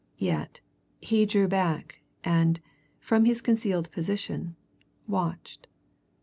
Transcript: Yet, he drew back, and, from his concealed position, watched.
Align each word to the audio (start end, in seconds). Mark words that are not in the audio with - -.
Yet, 0.17 0.61
he 0.99 1.27
drew 1.27 1.47
back, 1.47 2.01
and, 2.23 2.59
from 2.99 3.25
his 3.25 3.39
concealed 3.39 3.91
position, 3.91 4.55
watched. 5.07 5.67